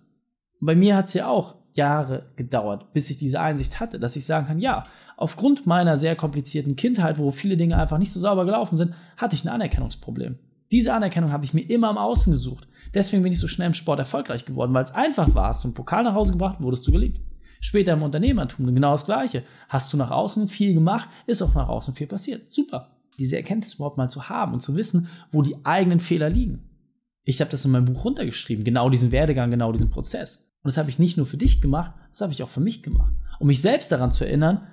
Und 0.63 0.67
bei 0.67 0.77
mir 0.77 0.97
hat 0.97 1.07
es 1.07 1.15
ja 1.15 1.27
auch 1.27 1.57
Jahre 1.73 2.27
gedauert, 2.37 2.93
bis 2.93 3.11
ich 3.11 3.19
diese 3.19 3.41
Einsicht 3.41 3.81
hatte, 3.81 3.99
dass 3.99 4.15
ich 4.15 4.25
sagen 4.25 4.47
kann, 4.47 4.61
ja, 4.61 4.87
aufgrund 5.17 5.67
meiner 5.67 5.99
sehr 5.99 6.15
komplizierten 6.15 6.77
Kindheit, 6.77 7.19
wo 7.19 7.33
viele 7.33 7.57
Dinge 7.57 7.77
einfach 7.77 7.99
nicht 7.99 8.13
so 8.13 8.21
sauber 8.21 8.45
gelaufen 8.45 8.77
sind, 8.77 8.95
hatte 9.17 9.35
ich 9.35 9.45
ein 9.45 9.49
Anerkennungsproblem. 9.49 10.39
Diese 10.71 10.95
Anerkennung 10.95 11.33
habe 11.33 11.45
ich 11.45 11.53
mir 11.53 11.69
immer 11.69 11.89
am 11.89 11.99
Außen 11.99 12.33
gesucht. 12.33 12.69
Deswegen 12.95 13.25
bin 13.25 13.33
ich 13.33 13.41
so 13.41 13.49
schnell 13.49 13.67
im 13.67 13.75
Sport 13.75 13.99
erfolgreich 13.99 14.45
geworden, 14.45 14.73
weil 14.73 14.85
es 14.85 14.95
einfach 14.95 15.35
war. 15.35 15.49
Hast 15.49 15.65
du 15.65 15.69
einen 15.69 15.75
Pokal 15.75 16.05
nach 16.05 16.15
Hause 16.15 16.31
gebracht, 16.31 16.61
wurdest 16.61 16.87
du 16.87 16.93
geliebt. 16.93 17.21
Später 17.61 17.95
im 17.95 18.05
Unternehmertum 18.05 18.73
genau 18.73 18.93
das 18.93 19.07
Gleiche. 19.07 19.43
Hast 19.69 19.93
du 19.93 19.97
nach 19.97 20.13
außen 20.13 20.47
viel 20.47 20.75
gemacht, 20.75 21.09
ist 21.27 21.43
auch 21.43 21.55
nach 21.55 21.69
außen 21.69 21.95
viel 21.95 22.07
passiert. 22.07 22.53
Super. 22.53 22.93
Diese 23.19 23.37
Erkenntnis 23.37 23.75
überhaupt 23.75 23.97
mal 23.97 24.09
zu 24.09 24.29
haben 24.29 24.53
und 24.53 24.61
zu 24.61 24.77
wissen, 24.77 25.09
wo 25.33 25.43
die 25.43 25.57
eigenen 25.65 25.99
Fehler 25.99 26.31
liegen. 26.31 26.69
Ich 27.25 27.41
habe 27.41 27.51
das 27.51 27.65
in 27.65 27.73
meinem 27.73 27.87
Buch 27.87 28.05
runtergeschrieben, 28.05 28.65
genau 28.65 28.91
diesen 28.91 29.11
Werdegang, 29.11 29.51
genau 29.51 29.73
diesen 29.73 29.91
Prozess. 29.91 30.52
Und 30.63 30.69
das 30.69 30.79
habe 30.79 30.91
ich 30.91 30.99
nicht 30.99 31.17
nur 31.17 31.27
für 31.27 31.37
dich 31.37 31.61
gemacht, 31.61 31.93
das 32.11 32.21
habe 32.21 32.33
ich 32.33 32.43
auch 32.43 32.49
für 32.49 32.61
mich 32.61 32.83
gemacht. 32.83 33.13
Um 33.41 33.49
mich 33.49 33.61
selbst 33.61 33.91
daran 33.91 34.13
zu 34.13 34.25
erinnern, 34.25 34.69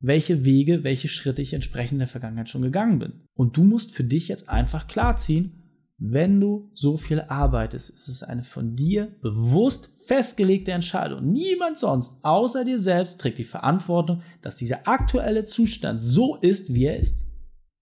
welche 0.00 0.44
Wege, 0.44 0.84
welche 0.84 1.08
Schritte 1.08 1.42
ich 1.42 1.54
entsprechend 1.54 1.92
in 1.92 1.98
der 2.00 2.08
Vergangenheit 2.08 2.48
schon 2.48 2.62
gegangen 2.62 2.98
bin. 2.98 3.22
Und 3.34 3.56
du 3.56 3.64
musst 3.64 3.92
für 3.92 4.04
dich 4.04 4.28
jetzt 4.28 4.48
einfach 4.48 4.86
klarziehen, 4.88 5.62
wenn 6.04 6.40
du 6.40 6.68
so 6.72 6.96
viel 6.96 7.20
arbeitest, 7.20 7.90
ist 7.90 8.08
es 8.08 8.24
eine 8.24 8.42
von 8.42 8.74
dir 8.74 9.14
bewusst 9.22 9.90
festgelegte 10.04 10.72
Entscheidung. 10.72 11.30
Niemand 11.30 11.78
sonst 11.78 12.24
außer 12.24 12.64
dir 12.64 12.80
selbst 12.80 13.20
trägt 13.20 13.38
die 13.38 13.44
Verantwortung, 13.44 14.22
dass 14.42 14.56
dieser 14.56 14.88
aktuelle 14.88 15.44
Zustand 15.44 16.02
so 16.02 16.34
ist, 16.36 16.74
wie 16.74 16.86
er 16.86 16.98
ist. 16.98 17.26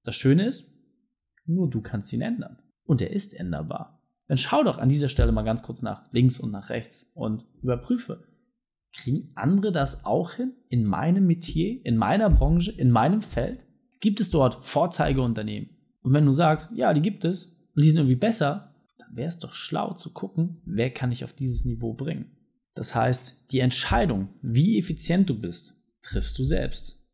Das 0.05 0.17
Schöne 0.17 0.47
ist, 0.47 0.71
nur 1.47 1.71
du 1.71 1.81
kannst 1.81 2.12
ihn 2.12 2.21
ändern. 2.21 2.59
Und 2.85 3.00
er 3.00 3.11
ist 3.11 3.33
änderbar. 3.33 4.00
Dann 4.31 4.39
schau 4.39 4.63
doch 4.63 4.79
an 4.79 4.89
dieser 4.89 5.09
Stelle 5.09 5.33
mal 5.33 5.43
ganz 5.43 5.65
kurz 5.65 5.83
nach 5.83 6.05
links 6.13 6.39
und 6.39 6.53
nach 6.53 6.69
rechts 6.71 7.11
und 7.17 7.45
überprüfe. 7.65 8.23
Kriegen 8.93 9.33
andere 9.35 9.73
das 9.73 10.05
auch 10.05 10.35
hin? 10.35 10.53
In 10.69 10.85
meinem 10.85 11.27
Metier, 11.27 11.85
in 11.85 11.97
meiner 11.97 12.31
Branche, 12.31 12.71
in 12.71 12.93
meinem 12.93 13.23
Feld? 13.23 13.65
Gibt 13.99 14.21
es 14.21 14.31
dort 14.31 14.65
Vorzeigeunternehmen? 14.65 15.71
Und 16.03 16.13
wenn 16.13 16.27
du 16.27 16.33
sagst, 16.33 16.71
ja, 16.77 16.95
die 16.95 17.03
gibt 17.03 17.25
es 17.25 17.59
und 17.75 17.83
die 17.83 17.91
sind 17.91 17.99
irgendwie 17.99 18.15
besser, 18.15 18.73
dann 18.99 19.17
wäre 19.17 19.27
es 19.27 19.41
doch 19.41 19.53
schlau 19.53 19.95
zu 19.95 20.13
gucken, 20.13 20.63
wer 20.65 20.91
kann 20.91 21.11
ich 21.11 21.25
auf 21.25 21.33
dieses 21.33 21.65
Niveau 21.65 21.95
bringen. 21.95 22.31
Das 22.75 22.95
heißt, 22.95 23.51
die 23.51 23.59
Entscheidung, 23.59 24.29
wie 24.43 24.79
effizient 24.79 25.29
du 25.29 25.41
bist, 25.41 25.83
triffst 26.03 26.39
du 26.39 26.45
selbst. 26.45 27.05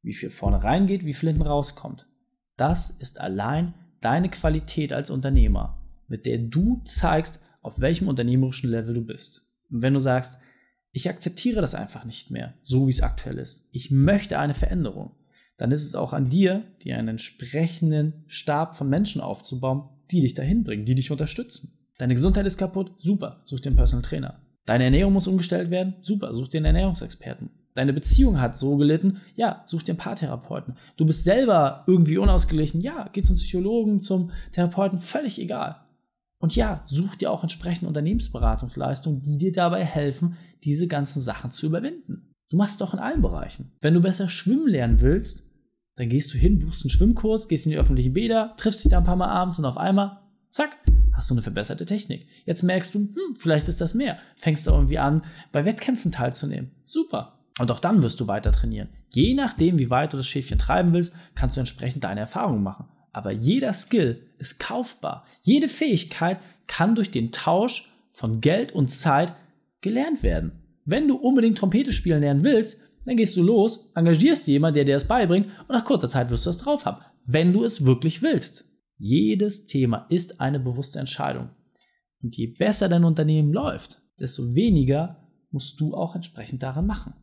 Wie 0.00 0.14
viel 0.14 0.30
vorne 0.30 0.64
reingeht, 0.64 1.04
wie 1.04 1.12
viel 1.12 1.28
hinten 1.28 1.42
rauskommt. 1.42 2.06
Das 2.56 2.88
ist 2.88 3.20
allein 3.20 3.74
deine 4.00 4.30
Qualität 4.30 4.94
als 4.94 5.10
Unternehmer, 5.10 5.77
mit 6.08 6.26
der 6.26 6.38
du 6.38 6.82
zeigst, 6.84 7.42
auf 7.62 7.80
welchem 7.80 8.08
unternehmerischen 8.08 8.70
Level 8.70 8.94
du 8.94 9.02
bist. 9.02 9.48
Und 9.70 9.82
wenn 9.82 9.94
du 9.94 10.00
sagst, 10.00 10.40
ich 10.92 11.08
akzeptiere 11.08 11.60
das 11.60 11.74
einfach 11.74 12.04
nicht 12.04 12.30
mehr, 12.30 12.54
so 12.64 12.86
wie 12.86 12.90
es 12.90 13.02
aktuell 13.02 13.38
ist, 13.38 13.68
ich 13.72 13.90
möchte 13.90 14.38
eine 14.38 14.54
Veränderung, 14.54 15.12
dann 15.58 15.70
ist 15.72 15.84
es 15.84 15.94
auch 15.94 16.12
an 16.12 16.30
dir, 16.30 16.64
dir 16.82 16.96
einen 16.96 17.08
entsprechenden 17.08 18.24
Stab 18.26 18.76
von 18.76 18.88
Menschen 18.88 19.20
aufzubauen, 19.20 19.88
die 20.10 20.20
dich 20.20 20.34
dahin 20.34 20.64
bringen, 20.64 20.86
die 20.86 20.94
dich 20.94 21.10
unterstützen. 21.10 21.72
Deine 21.98 22.14
Gesundheit 22.14 22.46
ist 22.46 22.58
kaputt, 22.58 22.92
super, 22.98 23.42
such 23.44 23.60
dir 23.60 23.70
einen 23.70 23.76
Personal 23.76 24.02
Trainer. 24.02 24.40
Deine 24.64 24.84
Ernährung 24.84 25.12
muss 25.12 25.26
umgestellt 25.26 25.70
werden, 25.70 25.94
super, 26.00 26.32
such 26.32 26.48
dir 26.48 26.58
einen 26.58 26.66
Ernährungsexperten. 26.66 27.50
Deine 27.74 27.92
Beziehung 27.92 28.40
hat 28.40 28.56
so 28.56 28.76
gelitten, 28.76 29.20
ja, 29.36 29.62
such 29.66 29.82
dir 29.82 29.92
einen 29.92 29.98
Paartherapeuten. 29.98 30.76
Du 30.96 31.06
bist 31.06 31.24
selber 31.24 31.84
irgendwie 31.86 32.18
unausgeglichen, 32.18 32.80
ja, 32.80 33.08
geh 33.12 33.22
zum 33.22 33.36
Psychologen, 33.36 34.00
zum 34.00 34.30
Therapeuten, 34.52 35.00
völlig 35.00 35.40
egal. 35.40 35.76
Und 36.38 36.54
ja, 36.54 36.84
such 36.86 37.16
dir 37.16 37.30
auch 37.30 37.42
entsprechende 37.42 37.88
Unternehmensberatungsleistungen, 37.88 39.22
die 39.22 39.38
dir 39.38 39.52
dabei 39.52 39.84
helfen, 39.84 40.36
diese 40.64 40.86
ganzen 40.86 41.20
Sachen 41.20 41.50
zu 41.50 41.66
überwinden. 41.66 42.34
Du 42.50 42.56
machst 42.56 42.80
doch 42.80 42.94
in 42.94 43.00
allen 43.00 43.22
Bereichen. 43.22 43.72
Wenn 43.80 43.94
du 43.94 44.00
besser 44.00 44.28
schwimmen 44.28 44.68
lernen 44.68 45.00
willst, 45.00 45.50
dann 45.96 46.08
gehst 46.08 46.32
du 46.32 46.38
hin, 46.38 46.60
buchst 46.60 46.84
einen 46.84 46.90
Schwimmkurs, 46.90 47.48
gehst 47.48 47.66
in 47.66 47.72
die 47.72 47.78
öffentlichen 47.78 48.12
Bäder, 48.12 48.54
triffst 48.56 48.84
dich 48.84 48.90
da 48.90 48.98
ein 48.98 49.04
paar 49.04 49.16
Mal 49.16 49.28
abends 49.28 49.58
und 49.58 49.64
auf 49.64 49.76
einmal, 49.76 50.20
zack, 50.48 50.70
hast 51.12 51.28
du 51.28 51.34
eine 51.34 51.42
verbesserte 51.42 51.84
Technik. 51.84 52.28
Jetzt 52.46 52.62
merkst 52.62 52.94
du, 52.94 53.00
hm, 53.00 53.36
vielleicht 53.36 53.68
ist 53.68 53.80
das 53.80 53.94
mehr. 53.94 54.18
Fängst 54.36 54.66
du 54.66 54.70
irgendwie 54.70 54.98
an, 54.98 55.24
bei 55.50 55.64
Wettkämpfen 55.64 56.12
teilzunehmen. 56.12 56.70
Super. 56.84 57.40
Und 57.58 57.72
auch 57.72 57.80
dann 57.80 58.02
wirst 58.02 58.20
du 58.20 58.28
weiter 58.28 58.52
trainieren. 58.52 58.88
Je 59.10 59.34
nachdem, 59.34 59.78
wie 59.78 59.90
weit 59.90 60.12
du 60.12 60.16
das 60.16 60.28
Schäfchen 60.28 60.58
treiben 60.58 60.92
willst, 60.92 61.16
kannst 61.34 61.56
du 61.56 61.60
entsprechend 61.60 62.04
deine 62.04 62.20
Erfahrungen 62.20 62.62
machen. 62.62 62.86
Aber 63.18 63.32
jeder 63.32 63.72
Skill 63.72 64.22
ist 64.38 64.60
kaufbar. 64.60 65.26
Jede 65.40 65.68
Fähigkeit 65.68 66.38
kann 66.68 66.94
durch 66.94 67.10
den 67.10 67.32
Tausch 67.32 67.92
von 68.12 68.40
Geld 68.40 68.70
und 68.70 68.92
Zeit 68.92 69.34
gelernt 69.80 70.22
werden. 70.22 70.52
Wenn 70.84 71.08
du 71.08 71.16
unbedingt 71.16 71.58
Trompete 71.58 71.90
spielen 71.90 72.20
lernen 72.20 72.44
willst, 72.44 72.80
dann 73.06 73.16
gehst 73.16 73.36
du 73.36 73.42
los, 73.42 73.90
engagierst 73.96 74.46
jemanden, 74.46 74.76
der 74.76 74.84
dir 74.84 74.94
das 74.94 75.08
beibringt 75.08 75.46
und 75.46 75.70
nach 75.70 75.84
kurzer 75.84 76.08
Zeit 76.08 76.30
wirst 76.30 76.46
du 76.46 76.50
das 76.50 76.58
drauf 76.58 76.86
haben, 76.86 77.02
wenn 77.24 77.52
du 77.52 77.64
es 77.64 77.84
wirklich 77.84 78.22
willst. 78.22 78.70
Jedes 78.98 79.66
Thema 79.66 80.06
ist 80.10 80.40
eine 80.40 80.60
bewusste 80.60 81.00
Entscheidung. 81.00 81.50
Und 82.22 82.36
je 82.36 82.46
besser 82.46 82.88
dein 82.88 83.02
Unternehmen 83.02 83.52
läuft, 83.52 84.00
desto 84.20 84.54
weniger 84.54 85.28
musst 85.50 85.80
du 85.80 85.92
auch 85.92 86.14
entsprechend 86.14 86.62
daran 86.62 86.86
machen. 86.86 87.14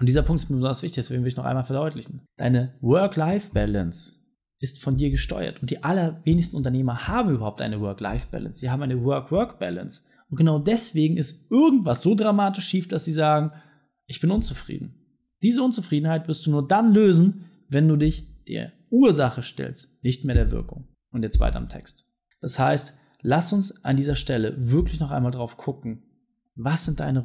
Und 0.00 0.06
dieser 0.06 0.24
Punkt 0.24 0.42
ist 0.42 0.50
mir 0.50 0.56
besonders 0.56 0.82
wichtig, 0.82 0.96
deswegen 0.96 1.22
will 1.22 1.30
ich 1.30 1.36
noch 1.36 1.44
einmal 1.44 1.64
verdeutlichen. 1.64 2.26
Deine 2.36 2.74
Work-Life-Balance 2.80 4.25
ist 4.58 4.82
von 4.82 4.96
dir 4.96 5.10
gesteuert. 5.10 5.60
Und 5.60 5.70
die 5.70 5.84
allerwenigsten 5.84 6.56
Unternehmer 6.56 7.06
haben 7.08 7.30
überhaupt 7.30 7.60
eine 7.60 7.80
Work-Life-Balance. 7.80 8.60
Sie 8.60 8.70
haben 8.70 8.82
eine 8.82 9.04
Work-Work-Balance. 9.04 10.02
Und 10.30 10.36
genau 10.36 10.58
deswegen 10.58 11.16
ist 11.16 11.50
irgendwas 11.50 12.02
so 12.02 12.14
dramatisch 12.14 12.66
schief, 12.66 12.88
dass 12.88 13.04
sie 13.04 13.12
sagen, 13.12 13.52
ich 14.06 14.20
bin 14.20 14.30
unzufrieden. 14.30 14.94
Diese 15.42 15.62
Unzufriedenheit 15.62 16.26
wirst 16.28 16.46
du 16.46 16.50
nur 16.50 16.66
dann 16.66 16.92
lösen, 16.92 17.44
wenn 17.68 17.88
du 17.88 17.96
dich 17.96 18.26
der 18.46 18.72
Ursache 18.90 19.42
stellst, 19.42 20.02
nicht 20.02 20.24
mehr 20.24 20.34
der 20.34 20.50
Wirkung. 20.50 20.88
Und 21.10 21.22
jetzt 21.22 21.40
weiter 21.40 21.56
am 21.56 21.68
Text. 21.68 22.10
Das 22.40 22.58
heißt, 22.58 22.98
lass 23.20 23.52
uns 23.52 23.84
an 23.84 23.96
dieser 23.96 24.16
Stelle 24.16 24.54
wirklich 24.58 25.00
noch 25.00 25.10
einmal 25.10 25.32
drauf 25.32 25.56
gucken, 25.56 26.02
was 26.54 26.84
sind 26.84 27.00
deine, 27.00 27.22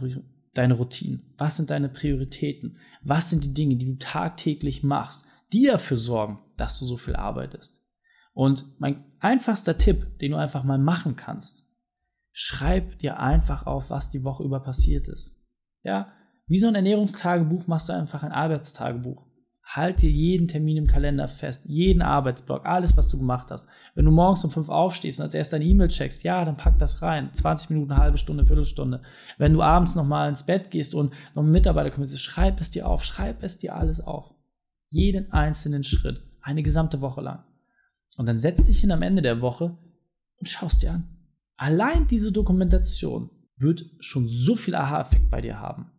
deine 0.54 0.74
Routinen, 0.74 1.34
was 1.38 1.58
sind 1.58 1.70
deine 1.70 1.90
Prioritäten, 1.90 2.78
was 3.04 3.30
sind 3.30 3.44
die 3.44 3.54
Dinge, 3.54 3.78
die 3.78 3.86
du 3.86 3.98
tagtäglich 3.98 4.84
machst, 4.84 5.26
die 5.54 5.66
dafür 5.66 5.98
sorgen, 5.98 6.40
dass 6.62 6.78
du 6.80 6.86
so 6.86 6.96
viel 6.96 7.16
arbeitest. 7.16 7.84
Und 8.34 8.80
mein 8.80 9.04
einfachster 9.20 9.78
Tipp, 9.78 10.20
den 10.20 10.32
du 10.32 10.38
einfach 10.38 10.64
mal 10.64 10.78
machen 10.78 11.16
kannst, 11.16 11.68
schreib 12.32 13.00
dir 13.00 13.20
einfach 13.20 13.66
auf, 13.66 13.90
was 13.90 14.12
die 14.12 14.24
Woche 14.24 14.44
über 14.44 14.62
passiert 14.62 15.08
ist. 15.08 15.44
Ja, 15.84 16.14
wie 16.48 16.60
so 16.60 16.68
ein 16.68 16.76
Ernährungstagebuch 16.76 17.66
machst 17.68 17.90
du 17.90 17.94
einfach 17.94 18.24
ein 18.24 18.32
Arbeitstagebuch. 18.32 19.26
Halt 19.64 20.02
dir 20.02 20.12
jeden 20.12 20.48
Termin 20.48 20.78
im 20.78 20.88
Kalender 20.88 21.28
fest, 21.28 21.64
jeden 21.66 22.02
Arbeitsblock, 22.02 22.66
alles, 22.66 22.96
was 22.96 23.08
du 23.08 23.18
gemacht 23.18 23.48
hast. 23.50 23.68
Wenn 23.96 24.06
du 24.06 24.12
morgens 24.12 24.44
um 24.44 24.52
fünf 24.52 24.70
aufstehst 24.70 25.20
und 25.20 25.26
als 25.26 25.34
erst 25.34 25.54
deine 25.54 25.64
E-Mail 25.64 25.88
checkst, 25.88 26.24
ja, 26.24 26.46
dann 26.46 26.58
pack 26.58 26.78
das 26.78 27.02
rein. 27.02 27.32
20 27.34 27.72
Minuten, 27.72 27.94
eine 27.94 28.02
halbe 28.02 28.18
Stunde, 28.18 28.46
Viertelstunde. 28.46 29.02
Wenn 29.38 29.54
du 29.54 29.62
abends 29.62 29.96
nochmal 29.96 30.30
ins 30.30 30.46
Bett 30.46 30.70
gehst 30.70 30.94
und 30.94 31.14
noch 31.34 31.42
einen 31.42 31.52
Mitarbeiter 31.52 31.90
kommt, 31.90 32.12
schreib 32.12 32.60
es 32.60 32.70
dir 32.70 32.88
auf, 32.88 33.04
schreib 33.04 33.42
es 33.44 33.58
dir 33.58 33.76
alles 33.76 34.02
auf. 34.02 34.36
Jeden 34.90 35.32
einzelnen 35.32 35.86
Schritt, 35.86 36.22
eine 36.42 36.64
gesamte 36.64 37.02
Woche 37.02 37.22
lang. 37.22 37.44
Und 38.18 38.26
dann 38.26 38.40
setz 38.40 38.64
dich 38.64 38.80
hin 38.80 38.92
am 38.92 39.02
Ende 39.02 39.22
der 39.22 39.42
Woche 39.42 39.78
und 40.38 40.50
schaust 40.50 40.84
dir 40.84 40.92
an. 40.92 41.18
Allein 41.58 42.08
diese 42.08 42.32
Dokumentation 42.32 43.30
wird 43.58 43.86
schon 44.00 44.28
so 44.28 44.56
viel 44.56 44.76
Aha-Effekt 44.76 45.30
bei 45.30 45.42
dir 45.42 45.60
haben. 45.60 45.92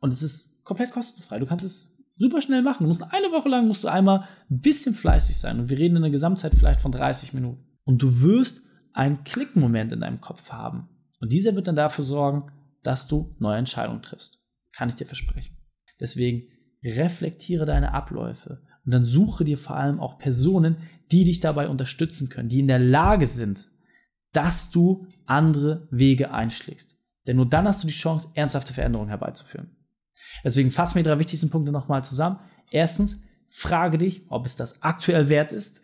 Und 0.00 0.12
es 0.12 0.22
ist 0.22 0.64
komplett 0.64 0.90
kostenfrei. 0.90 1.38
Du 1.38 1.46
kannst 1.46 1.64
es 1.64 2.04
super 2.16 2.42
schnell 2.42 2.62
machen. 2.62 2.84
Du 2.84 2.88
musst 2.88 3.04
eine 3.12 3.30
Woche 3.32 3.48
lang 3.48 3.66
musst 3.66 3.84
du 3.84 3.88
einmal 3.88 4.28
ein 4.50 4.60
bisschen 4.60 4.94
fleißig 4.94 5.38
sein 5.38 5.60
und 5.60 5.68
wir 5.68 5.78
reden 5.78 5.96
in 5.96 6.02
der 6.02 6.10
Gesamtzeit 6.10 6.54
vielleicht 6.54 6.80
von 6.80 6.92
30 6.92 7.32
Minuten. 7.34 7.64
Und 7.84 8.02
du 8.02 8.22
wirst 8.22 8.62
einen 8.92 9.24
Klickmoment 9.24 9.92
in 9.92 10.00
deinem 10.00 10.20
Kopf 10.20 10.50
haben. 10.50 10.88
Und 11.20 11.32
dieser 11.32 11.54
wird 11.54 11.66
dann 11.66 11.76
dafür 11.76 12.04
sorgen, 12.04 12.50
dass 12.82 13.08
du 13.08 13.36
neue 13.38 13.58
Entscheidungen 13.58 14.02
triffst. 14.02 14.40
Kann 14.72 14.88
ich 14.88 14.96
dir 14.96 15.06
versprechen. 15.06 15.56
Deswegen 16.00 16.48
reflektiere 16.84 17.64
deine 17.64 17.94
Abläufe 17.94 18.62
und 18.84 18.92
dann 18.92 19.04
suche 19.04 19.44
dir 19.44 19.58
vor 19.58 19.76
allem 19.76 20.00
auch 20.00 20.18
Personen, 20.18 20.76
die 21.10 21.24
dich 21.24 21.40
dabei 21.40 21.68
unterstützen 21.68 22.28
können, 22.28 22.48
die 22.48 22.60
in 22.60 22.68
der 22.68 22.78
Lage 22.78 23.26
sind, 23.26 23.68
dass 24.32 24.70
du 24.70 25.06
andere 25.26 25.86
Wege 25.90 26.32
einschlägst. 26.32 26.96
Denn 27.26 27.36
nur 27.36 27.48
dann 27.48 27.68
hast 27.68 27.84
du 27.84 27.86
die 27.86 27.92
Chance, 27.92 28.30
ernsthafte 28.34 28.72
Veränderungen 28.72 29.10
herbeizuführen. 29.10 29.76
Deswegen 30.44 30.70
fassen 30.70 30.96
wir 30.96 31.02
die 31.02 31.08
drei 31.08 31.18
wichtigsten 31.18 31.50
Punkte 31.50 31.70
nochmal 31.70 32.02
zusammen. 32.02 32.40
Erstens, 32.70 33.26
frage 33.48 33.98
dich, 33.98 34.22
ob 34.28 34.46
es 34.46 34.56
das 34.56 34.82
aktuell 34.82 35.28
wert 35.28 35.52
ist. 35.52 35.82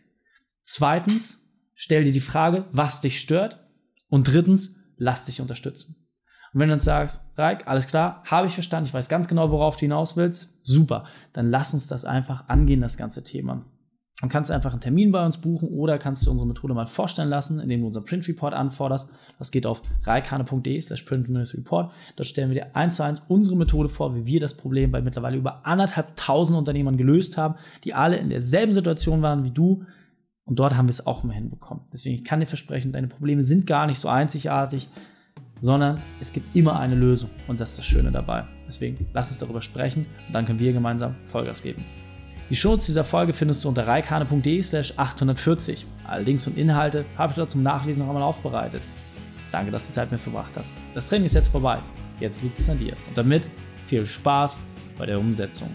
Zweitens, 0.64 1.52
stell 1.74 2.04
dir 2.04 2.12
die 2.12 2.20
Frage, 2.20 2.66
was 2.72 3.00
dich 3.00 3.20
stört. 3.20 3.68
Und 4.08 4.26
drittens, 4.26 4.80
lass 4.96 5.26
dich 5.26 5.40
unterstützen. 5.40 6.07
Und 6.58 6.62
wenn 6.62 6.70
du 6.70 6.72
dann 6.72 6.80
sagst, 6.80 7.30
Reik, 7.36 7.68
alles 7.68 7.86
klar, 7.86 8.20
habe 8.24 8.48
ich 8.48 8.54
verstanden, 8.54 8.88
ich 8.88 8.92
weiß 8.92 9.08
ganz 9.08 9.28
genau, 9.28 9.52
worauf 9.52 9.76
du 9.76 9.82
hinaus 9.82 10.16
willst, 10.16 10.58
super, 10.64 11.04
dann 11.32 11.52
lass 11.52 11.72
uns 11.72 11.86
das 11.86 12.04
einfach 12.04 12.48
angehen, 12.48 12.80
das 12.80 12.96
ganze 12.96 13.22
Thema. 13.22 13.64
Dann 14.20 14.28
kannst 14.28 14.50
du 14.50 14.54
einfach 14.54 14.72
einen 14.72 14.80
Termin 14.80 15.12
bei 15.12 15.24
uns 15.24 15.40
buchen 15.40 15.68
oder 15.68 16.00
kannst 16.00 16.26
du 16.26 16.32
unsere 16.32 16.48
Methode 16.48 16.74
mal 16.74 16.86
vorstellen 16.86 17.28
lassen, 17.28 17.60
indem 17.60 17.82
du 17.82 17.86
unseren 17.86 18.04
Print 18.04 18.26
Report 18.26 18.54
anforderst. 18.54 19.08
Das 19.38 19.52
geht 19.52 19.66
auf 19.66 19.82
reikane.de 20.02 20.80
slash 20.80 21.04
print-report. 21.04 21.92
Dort 22.16 22.26
stellen 22.26 22.50
wir 22.50 22.56
dir 22.56 22.74
eins 22.74 22.96
zu 22.96 23.04
eins 23.04 23.22
unsere 23.28 23.56
Methode 23.56 23.88
vor, 23.88 24.16
wie 24.16 24.26
wir 24.26 24.40
das 24.40 24.56
Problem 24.56 24.90
bei 24.90 25.00
mittlerweile 25.00 25.36
über 25.36 25.64
anderthalb 25.64 26.16
tausend 26.16 26.58
Unternehmern 26.58 26.96
gelöst 26.96 27.38
haben, 27.38 27.54
die 27.84 27.94
alle 27.94 28.16
in 28.16 28.30
derselben 28.30 28.74
Situation 28.74 29.22
waren 29.22 29.44
wie 29.44 29.52
du. 29.52 29.84
Und 30.42 30.58
dort 30.58 30.74
haben 30.74 30.88
wir 30.88 30.90
es 30.90 31.06
auch 31.06 31.22
immer 31.22 31.34
hinbekommen. 31.34 31.84
Deswegen, 31.92 32.16
ich 32.16 32.24
kann 32.24 32.40
dir 32.40 32.46
versprechen, 32.46 32.90
deine 32.90 33.06
Probleme 33.06 33.44
sind 33.44 33.64
gar 33.68 33.86
nicht 33.86 34.00
so 34.00 34.08
einzigartig, 34.08 34.88
sondern 35.60 36.00
es 36.20 36.32
gibt 36.32 36.54
immer 36.54 36.78
eine 36.78 36.94
Lösung. 36.94 37.30
Und 37.46 37.60
das 37.60 37.70
ist 37.70 37.78
das 37.78 37.86
Schöne 37.86 38.10
dabei. 38.10 38.44
Deswegen, 38.66 39.06
lass 39.12 39.30
uns 39.30 39.38
darüber 39.38 39.62
sprechen 39.62 40.06
und 40.26 40.34
dann 40.34 40.46
können 40.46 40.58
wir 40.58 40.72
gemeinsam 40.72 41.14
Vollgas 41.26 41.62
geben. 41.62 41.84
Die 42.50 42.56
Shownotes 42.56 42.86
dieser 42.86 43.04
Folge 43.04 43.34
findest 43.34 43.64
du 43.64 43.68
unter 43.68 43.86
reikane.de 43.86 44.62
slash 44.62 44.94
840. 44.96 45.86
Alle 46.06 46.24
Links 46.24 46.46
und 46.46 46.56
Inhalte 46.56 47.04
habe 47.16 47.32
ich 47.32 47.36
dort 47.36 47.50
zum 47.50 47.62
Nachlesen 47.62 48.00
noch 48.00 48.08
einmal 48.08 48.22
aufbereitet. 48.22 48.80
Danke, 49.52 49.70
dass 49.70 49.86
du 49.86 49.92
Zeit 49.92 50.10
mit 50.10 50.20
verbracht 50.20 50.52
hast. 50.56 50.72
Das 50.94 51.06
Training 51.06 51.26
ist 51.26 51.34
jetzt 51.34 51.48
vorbei. 51.48 51.78
Jetzt 52.20 52.42
liegt 52.42 52.58
es 52.58 52.68
an 52.70 52.78
dir. 52.78 52.94
Und 53.08 53.16
damit 53.16 53.42
viel 53.86 54.06
Spaß 54.06 54.60
bei 54.98 55.06
der 55.06 55.18
Umsetzung. 55.18 55.74